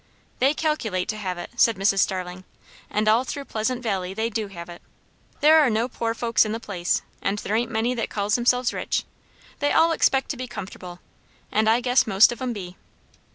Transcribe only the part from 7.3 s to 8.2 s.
there ain't many that